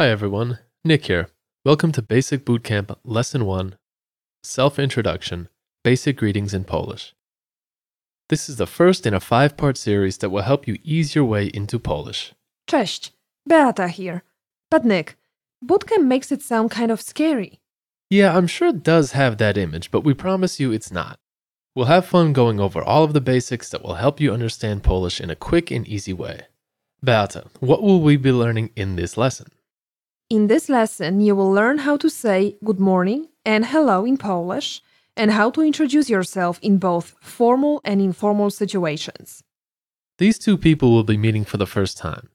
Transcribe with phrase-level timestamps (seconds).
[0.00, 1.28] Hi everyone, Nick here.
[1.62, 3.76] Welcome to Basic Bootcamp Lesson 1
[4.42, 5.50] Self Introduction
[5.84, 7.14] Basic Greetings in Polish.
[8.30, 11.26] This is the first in a five part series that will help you ease your
[11.26, 12.32] way into Polish.
[12.66, 13.10] Cześć,
[13.46, 14.22] Beata here.
[14.70, 15.18] But Nick,
[15.62, 17.60] bootcamp makes it sound kind of scary.
[18.08, 21.18] Yeah, I'm sure it does have that image, but we promise you it's not.
[21.76, 25.20] We'll have fun going over all of the basics that will help you understand Polish
[25.20, 26.46] in a quick and easy way.
[27.02, 29.48] Beata, what will we be learning in this lesson?
[30.30, 34.80] In this lesson, you will learn how to say good morning and hello in Polish
[35.16, 39.42] and how to introduce yourself in both formal and informal situations.
[40.18, 42.28] These two people will be meeting for the first time.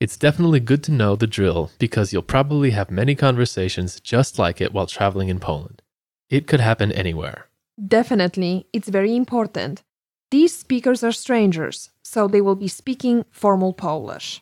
[0.00, 4.62] It's definitely good to know the drill because you'll probably have many conversations just like
[4.62, 5.82] it while traveling in Poland.
[6.30, 7.48] It could happen anywhere.
[7.76, 9.82] Definitely, it's very important.
[10.30, 14.40] These speakers are strangers, so they will be speaking formal Polish.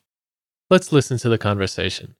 [0.70, 2.14] Let's listen to the conversation.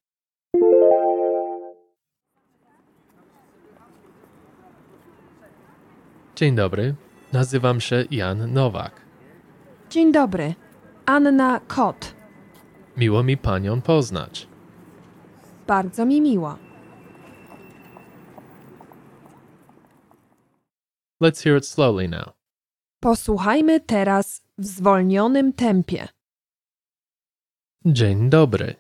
[6.36, 6.94] Dzień dobry,
[7.32, 9.00] nazywam się Jan Nowak.
[9.90, 10.54] Dzień dobry,
[11.06, 12.14] Anna Kot.
[12.96, 14.48] Miło mi panią poznać.
[15.66, 16.58] Bardzo mi miło.
[21.22, 22.32] Let's hear it slowly now.
[23.00, 26.08] Posłuchajmy teraz w zwolnionym tempie.
[27.84, 28.74] Dzień dobry,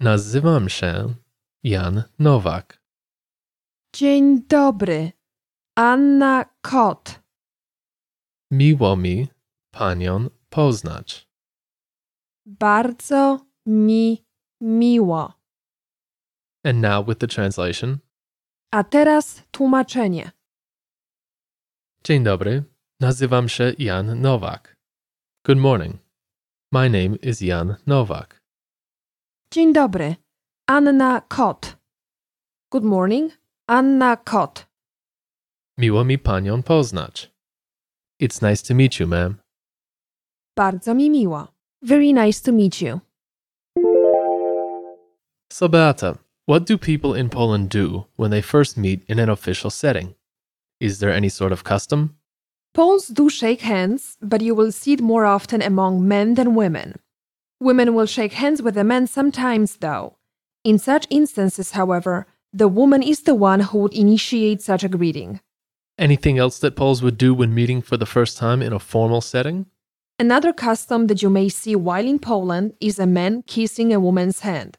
[0.00, 1.14] nazywam się
[1.62, 2.82] Jan Nowak.
[3.94, 5.12] Dzień dobry,
[5.78, 7.20] Anna Kot.
[8.50, 9.28] Miło mi
[9.70, 11.28] panią poznać.
[12.46, 14.24] Bardzo mi
[14.60, 15.32] miło.
[16.64, 17.98] And now with the translation.
[18.70, 20.30] A teraz tłumaczenie.
[22.04, 22.64] Dzień dobry,
[23.00, 24.76] nazywam się Jan Nowak.
[25.44, 25.96] Good morning.
[26.72, 28.42] My name is Jan Nowak.
[29.50, 30.16] Dzień dobry,
[30.66, 31.76] Anna Kot.
[32.70, 33.32] Good morning,
[33.66, 34.65] Anna Kot.
[35.78, 37.32] Miło mi panią poznać.
[38.22, 39.34] It's nice to meet you, ma'am.
[40.56, 41.48] Bardzo mi miło.
[41.82, 43.00] Very nice to meet you.
[45.52, 49.70] So, Beata, what do people in Poland do when they first meet in an official
[49.70, 50.14] setting?
[50.80, 52.16] Is there any sort of custom?
[52.74, 56.94] Poles do shake hands, but you will see it more often among men than women.
[57.60, 60.16] Women will shake hands with the men sometimes, though.
[60.64, 65.40] In such instances, however, the woman is the one who would initiate such a greeting.
[65.98, 69.22] Anything else that Poles would do when meeting for the first time in a formal
[69.22, 69.66] setting?
[70.18, 74.40] Another custom that you may see while in Poland is a man kissing a woman's
[74.40, 74.76] hand.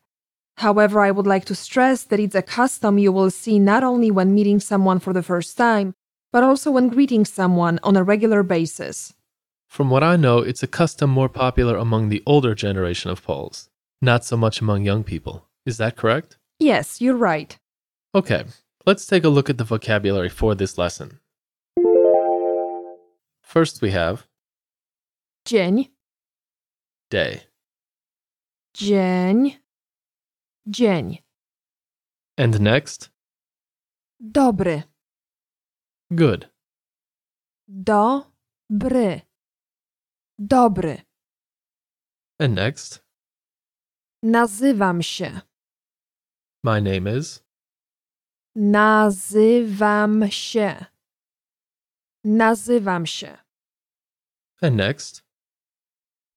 [0.57, 4.11] However, I would like to stress that it's a custom you will see not only
[4.11, 5.93] when meeting someone for the first time,
[6.31, 9.13] but also when greeting someone on a regular basis.
[9.67, 13.69] From what I know, it's a custom more popular among the older generation of Poles,
[14.01, 15.47] not so much among young people.
[15.65, 16.37] Is that correct?
[16.59, 17.57] Yes, you're right.
[18.15, 18.45] Okay,
[18.87, 21.19] let's take a look at the vocabulary for this lesson.
[23.43, 24.27] First, we have
[25.45, 25.85] Dzień,
[27.09, 27.41] day,
[28.73, 29.57] dzień,
[30.67, 31.23] dzień.
[32.37, 33.09] and next,
[34.19, 34.83] Dobry,
[36.13, 36.49] good,
[37.69, 39.21] dobry,
[40.39, 41.01] dobry.
[42.39, 43.01] and next,
[44.23, 45.41] Nazywam się,
[46.63, 47.41] my name is,
[48.57, 50.85] nazywam się,
[52.23, 53.37] nazywam się.
[54.61, 55.23] and next,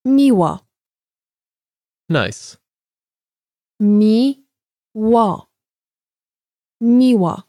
[0.04, 0.59] Miło,
[2.09, 2.56] nice,
[3.80, 5.50] miło,
[6.80, 7.42] miło.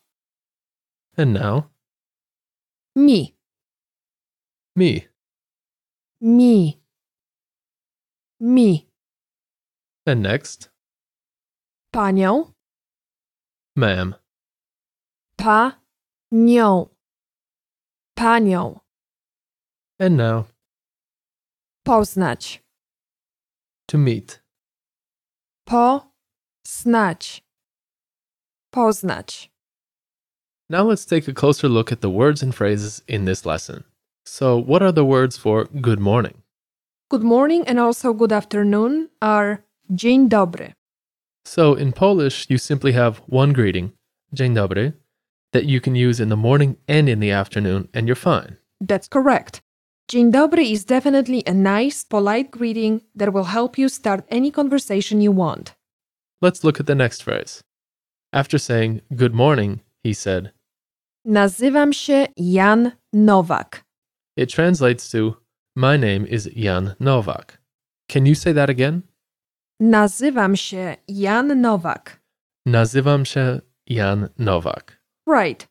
[1.18, 1.64] and now,
[2.96, 3.36] Mi,
[4.76, 5.02] me,
[6.22, 6.82] mi,
[8.40, 8.88] mi.
[10.06, 10.72] and next,
[11.94, 12.54] Panią,
[13.76, 14.16] ma'am,
[15.42, 16.90] panią,
[18.16, 18.80] panią.
[20.00, 20.46] and now,
[21.84, 22.62] Poznać,
[23.88, 24.42] to meet.
[25.66, 27.44] poznać,
[28.72, 29.50] poznać.
[30.70, 33.84] Now let's take a closer look at the words and phrases in this lesson.
[34.26, 36.44] So, what are the words for good morning?
[37.10, 40.74] Good morning and also good afternoon are dzień dobry.
[41.46, 43.92] So, in Polish, you simply have one greeting,
[44.34, 44.94] dzień dobry,
[45.54, 48.58] that you can use in the morning and in the afternoon, and you're fine.
[48.80, 49.62] That's correct.
[50.10, 55.22] Dzień dobry is definitely a nice, polite greeting that will help you start any conversation
[55.22, 55.74] you want.
[56.42, 57.62] Let's look at the next phrase.
[58.34, 60.52] After saying good morning, he said,
[61.26, 63.84] Nazywam się Jan Nowak.
[64.36, 65.38] it translates to,
[65.76, 67.60] My name is Jan Nowak.
[68.10, 69.04] Can you say that again?
[69.82, 72.20] Nazywam się Jan Nowak.
[72.68, 75.01] Nazywam się Jan Nowak.
[75.26, 75.68] Right.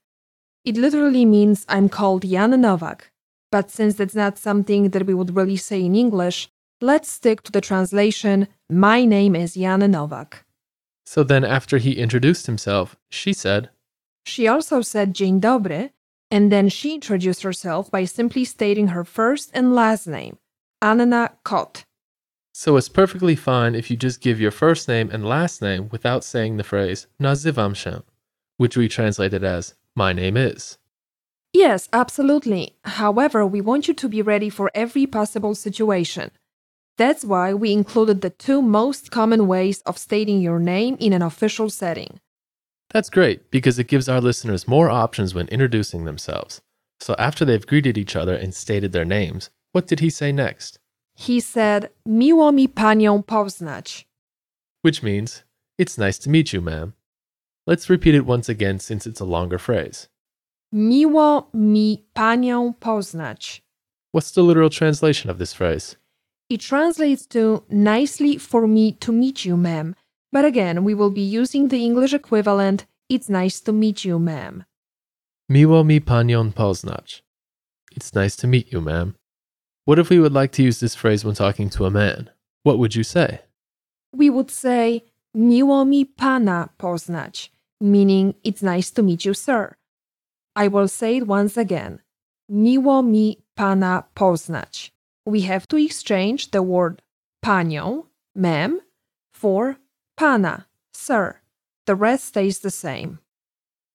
[0.65, 3.11] It literally means I'm called Jan Nowak.
[3.51, 6.49] But since that's not something that we would really say in English,
[6.81, 10.45] let's stick to the translation My name is Jan Nowak.
[11.05, 13.71] So then, after he introduced himself, she said,
[14.25, 15.91] She also said Dzień dobry,
[16.31, 20.39] and then she introduced herself by simply stating her first and last name,
[20.81, 21.85] Anna Kot.
[22.53, 26.23] So it's perfectly fine if you just give your first name and last name without
[26.23, 28.03] saying the phrase nazywam się,
[28.61, 30.77] which we translated as my name is.
[31.55, 32.77] Yes, absolutely.
[32.85, 36.31] However, we want you to be ready for every possible situation.
[36.99, 41.23] That's why we included the two most common ways of stating your name in an
[41.23, 42.21] official setting.
[42.91, 46.61] That's great because it gives our listeners more options when introducing themselves.
[47.01, 50.79] So after they've greeted each other and stated their names, what did he say next?
[51.15, 54.05] He said, Miło mi panią poznać.
[54.83, 55.45] Which means,
[55.79, 56.93] it's nice to meet you, ma'am.
[57.71, 60.09] Let's repeat it once again since it's a longer phrase.
[60.75, 63.63] Miło mi panią poznać.
[64.13, 65.97] What's the literal translation of this phrase?
[66.49, 69.95] It translates to nicely for me to meet you, ma'am.
[70.33, 74.65] But again, we will be using the English equivalent, it's nice to meet you, ma'am.
[75.49, 77.23] Miło mi panią poznać.
[77.95, 79.15] It's nice to meet you, ma'am.
[79.85, 82.31] What if we would like to use this phrase when talking to a man?
[82.65, 83.39] What would you say?
[84.13, 85.03] We would say,
[85.37, 89.77] Miło mi pana poznać, meaning it's nice to meet you, sir.
[90.55, 92.01] I will say it once again.
[92.51, 94.91] Miło mi pana poznać.
[95.25, 97.03] We have to exchange the word
[97.45, 98.81] panią, ma'am,
[99.33, 99.77] for
[100.17, 101.37] pana, sir.
[101.87, 103.19] The rest stays the same.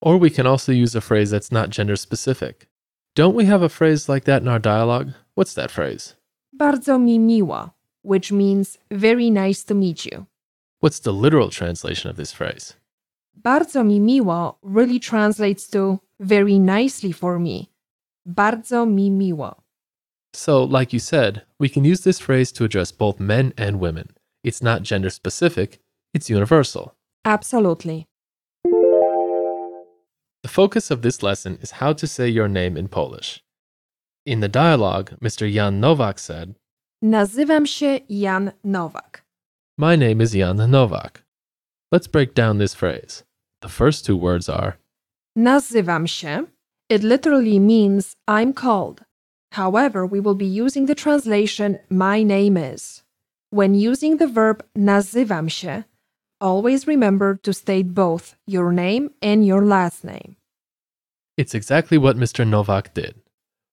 [0.01, 2.67] Or we can also use a phrase that's not gender specific.
[3.15, 5.13] Don't we have a phrase like that in our dialogue?
[5.35, 6.15] What's that phrase?
[6.53, 7.71] Bardzo mi miło,
[8.01, 10.27] which means very nice to meet you.
[10.79, 12.75] What's the literal translation of this phrase?
[13.35, 17.65] Bardzo mi miło really translates to very nicely for me.
[18.25, 19.55] Bardzo mi miło.
[20.33, 24.07] So, like you said, we can use this phrase to address both men and women.
[24.43, 25.79] It's not gender specific,
[26.13, 26.93] it's universal.
[27.25, 28.05] Absolutely.
[30.43, 33.43] The focus of this lesson is how to say your name in Polish.
[34.25, 35.51] In the dialogue, Mr.
[35.51, 36.55] Jan Nowak said,
[37.03, 39.23] Nazywam się Jan Nowak.
[39.77, 41.24] My name is Jan Nowak.
[41.91, 43.23] Let's break down this phrase.
[43.61, 44.77] The first two words are
[45.37, 46.47] Nazywam się.
[46.89, 49.03] It literally means I'm called.
[49.53, 53.03] However, we will be using the translation my name is.
[53.51, 55.83] When using the verb nazywam się,
[56.41, 60.35] always remember to state both your name and your last name.
[61.37, 62.45] It's exactly what Mr.
[62.45, 63.15] Nowak did.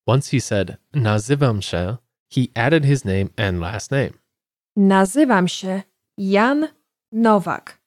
[0.07, 1.99] Once he said nazywam się,
[2.31, 4.15] he added his name and last name.
[4.77, 5.83] Nazywam się
[6.19, 6.69] Jan
[7.13, 7.82] Nowak.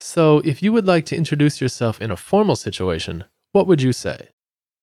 [0.00, 3.92] So, if you would like to introduce yourself in a formal situation, what would you
[3.92, 4.28] say?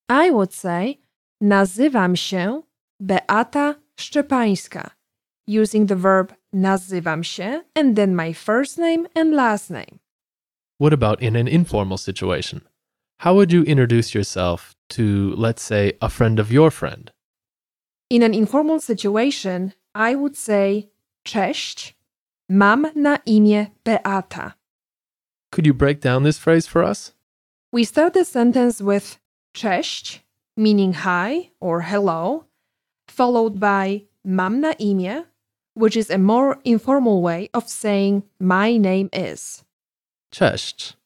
[0.08, 0.98] I would say
[1.42, 2.62] nazywam się
[3.00, 4.90] Beata Szczepańska,
[5.46, 10.00] using the verb nazywam się and then my first name and last name.
[10.78, 12.62] What about in an informal situation?
[13.18, 17.12] How would you introduce yourself to, let's say, a friend of your friend?
[18.10, 20.90] In an informal situation, I would say
[21.24, 21.94] Cześć,
[22.50, 24.54] mam na imię Beata.
[25.54, 27.12] Could you break down this phrase for us?
[27.70, 29.18] We start the sentence with
[29.54, 30.18] Cześć,
[30.56, 32.46] meaning hi or hello,
[33.06, 35.26] followed by mam na imię,
[35.74, 39.62] which is a more informal way of saying my name is.
[40.32, 40.96] Cześć.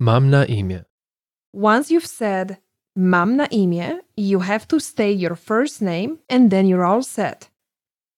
[0.00, 0.86] Mam na imię.
[1.52, 2.56] Once you've said
[2.96, 7.50] mam na imię, you have to state your first name and then you're all set.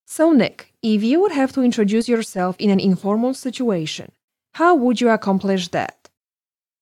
[0.07, 4.13] So, Nick, if you would have to introduce yourself in an informal situation,
[4.53, 6.09] how would you accomplish that?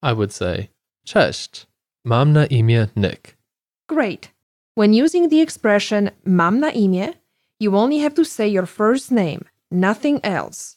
[0.02, 0.70] I would say,
[1.06, 1.66] Cześć.
[2.04, 3.36] Mam na imię Nick.
[3.88, 4.30] Great.
[4.74, 7.14] When using the expression mam na imię,
[7.58, 10.76] you only have to say your first name, nothing else.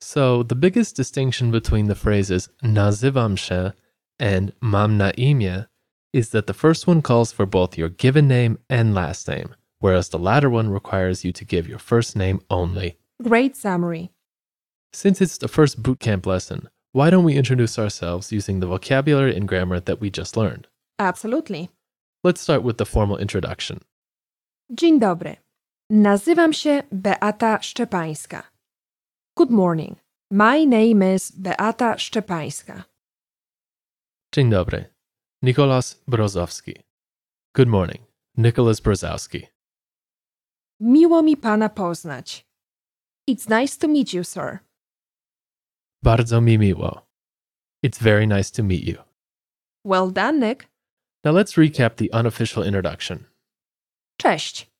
[0.00, 3.72] So, the biggest distinction between the phrases nazywam się
[4.18, 5.66] and mam na imię
[6.12, 10.10] is that the first one calls for both your given name and last name, whereas
[10.10, 12.98] the latter one requires you to give your first name only.
[13.22, 14.10] Great summary.
[14.94, 19.48] Since it's the first bootcamp lesson, why don't we introduce ourselves using the vocabulary and
[19.48, 20.68] grammar that we just learned?
[21.00, 21.68] Absolutely.
[22.22, 23.80] Let's start with the formal introduction.
[24.70, 25.36] Dzień dobry.
[25.90, 28.42] Nazywam się Beata Szczepańska.
[29.36, 29.98] Good morning.
[30.30, 32.84] My name is Beata Szczepańska.
[34.34, 34.84] Dzień dobry.
[35.42, 36.74] Nicolas Brozowski.
[37.56, 38.00] Good morning.
[38.36, 39.46] Nicholas Brozowski.
[40.80, 42.46] Miło mi pana poznać.
[43.30, 44.58] It's nice to meet you, sir.
[46.04, 47.06] Bardzo mi miło.
[47.82, 48.98] It's very nice to meet you.
[49.84, 50.68] Well done, Nick.
[51.24, 53.24] Now let's recap the unofficial introduction.
[54.20, 54.70] Cześć.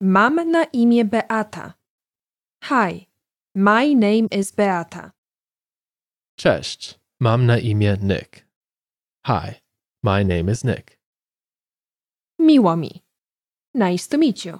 [0.00, 1.74] Mam na imię Beata.
[2.64, 3.06] Hi.
[3.54, 5.12] My name is Beata.
[6.36, 6.98] Cześć.
[7.20, 8.46] Mam na imię Nick.
[9.26, 9.60] Hi.
[10.02, 10.98] My name is Nick.
[12.40, 13.02] Miło mi.
[13.74, 14.58] Nice to meet you.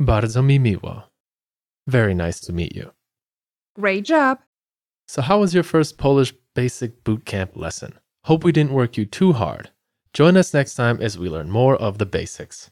[0.00, 1.02] Bardzo mi miło.
[1.86, 2.90] Very nice to meet you.
[3.76, 4.38] Great job.
[5.06, 7.92] So, how was your first Polish basic boot camp lesson?
[8.24, 9.70] Hope we didn't work you too hard.
[10.14, 12.70] Join us next time as we learn more of the basics.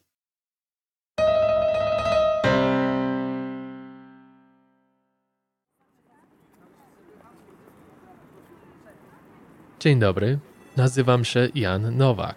[9.80, 10.38] Dzień dobry,
[10.76, 12.36] nazywam się Jan Nowak.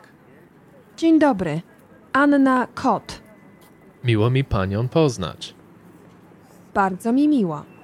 [0.98, 1.62] Dzień dobry.
[2.14, 3.22] Anna Kot.
[4.04, 5.56] Miło mi panią poznać.
[6.74, 7.75] Bardzo mi miło.